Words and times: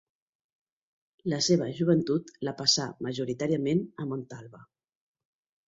La 1.33 1.39
seva 1.47 1.67
joventut 1.81 2.33
la 2.49 2.55
passà, 2.63 2.89
majoritàriament, 3.09 3.87
a 4.07 4.11
Montalba. 4.15 4.67